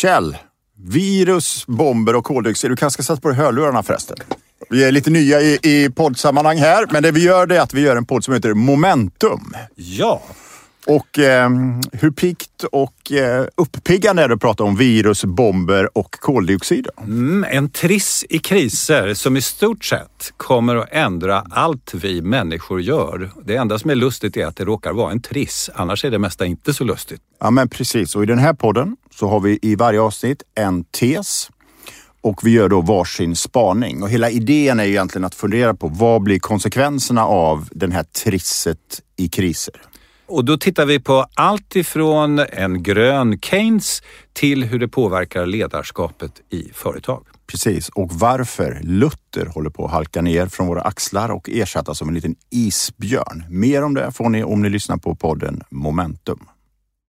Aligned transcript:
Kjell, 0.00 0.36
virus, 0.78 1.66
bomber 1.66 2.16
och 2.16 2.24
koldioxid. 2.24 2.70
Du 2.70 2.76
kanske 2.76 3.02
ska 3.02 3.12
sätta 3.12 3.20
på 3.20 3.28
dig 3.28 3.36
hörlurarna 3.36 3.82
förresten. 3.82 4.16
Vi 4.70 4.84
är 4.84 4.92
lite 4.92 5.10
nya 5.10 5.40
i, 5.40 5.58
i 5.62 5.90
poddsammanhang 5.90 6.58
här, 6.58 6.86
men 6.90 7.02
det 7.02 7.10
vi 7.10 7.24
gör 7.24 7.46
det 7.46 7.56
är 7.56 7.60
att 7.60 7.74
vi 7.74 7.80
gör 7.80 7.96
en 7.96 8.06
podd 8.06 8.24
som 8.24 8.34
heter 8.34 8.54
Momentum. 8.54 9.54
Ja, 9.74 10.22
Och 10.86 11.18
eh, 11.18 11.50
hur 11.92 12.10
pikt 12.10 12.49
och 12.64 13.12
eh, 13.12 13.46
uppiggande 13.54 14.32
att 14.32 14.40
prata 14.40 14.64
om 14.64 14.76
virus, 14.76 15.24
bomber 15.24 15.98
och 15.98 16.10
koldioxid? 16.12 16.88
mm, 16.98 17.46
en 17.50 17.70
triss 17.70 18.24
i 18.28 18.38
kriser 18.38 19.14
som 19.14 19.36
i 19.36 19.42
stort 19.42 19.84
sett 19.84 20.32
kommer 20.36 20.76
att 20.76 20.88
ändra 20.92 21.44
allt 21.50 21.94
vi 21.94 22.22
människor 22.22 22.80
gör. 22.80 23.30
Det 23.44 23.56
enda 23.56 23.78
som 23.78 23.90
är 23.90 23.94
lustigt 23.94 24.36
är 24.36 24.46
att 24.46 24.56
det 24.56 24.64
råkar 24.64 24.92
vara 24.92 25.12
en 25.12 25.22
triss, 25.22 25.70
annars 25.74 26.04
är 26.04 26.10
det 26.10 26.18
mesta 26.18 26.46
inte 26.46 26.74
så 26.74 26.84
lustigt. 26.84 27.20
Ja, 27.40 27.50
men 27.50 27.68
precis. 27.68 28.16
Och 28.16 28.22
i 28.22 28.26
den 28.26 28.38
här 28.38 28.54
podden 28.54 28.96
så 29.14 29.28
har 29.28 29.40
vi 29.40 29.58
i 29.62 29.74
varje 29.74 30.00
avsnitt 30.00 30.42
en 30.54 30.84
tes 30.84 31.50
och 32.22 32.46
vi 32.46 32.50
gör 32.50 32.68
då 32.68 32.80
varsin 32.80 33.36
spaning. 33.36 34.02
Och 34.02 34.10
hela 34.10 34.30
idén 34.30 34.80
är 34.80 34.84
ju 34.84 34.90
egentligen 34.90 35.24
att 35.24 35.34
fundera 35.34 35.74
på 35.74 35.88
vad 35.88 36.22
blir 36.22 36.38
konsekvenserna 36.38 37.24
av 37.24 37.68
den 37.70 37.92
här 37.92 38.02
trisset 38.02 39.02
i 39.16 39.28
kriser? 39.28 39.74
Och 40.30 40.44
då 40.44 40.56
tittar 40.56 40.86
vi 40.86 41.00
på 41.00 41.26
allt 41.34 41.76
ifrån 41.76 42.38
en 42.38 42.82
grön 42.82 43.38
Keynes 43.40 44.02
till 44.32 44.64
hur 44.64 44.78
det 44.78 44.88
påverkar 44.88 45.46
ledarskapet 45.46 46.32
i 46.50 46.70
företag. 46.74 47.26
Precis, 47.46 47.88
och 47.88 48.12
varför 48.12 48.80
Luther 48.82 49.46
håller 49.46 49.70
på 49.70 49.84
att 49.84 49.90
halka 49.90 50.22
ner 50.22 50.46
från 50.46 50.66
våra 50.66 50.82
axlar 50.82 51.28
och 51.28 51.50
ersättas 51.50 51.98
som 51.98 52.08
en 52.08 52.14
liten 52.14 52.34
isbjörn. 52.50 53.44
Mer 53.48 53.82
om 53.82 53.94
det 53.94 54.12
får 54.12 54.28
ni 54.28 54.44
om 54.44 54.62
ni 54.62 54.68
lyssnar 54.70 54.96
på 54.96 55.14
podden 55.14 55.62
Momentum. 55.70 56.38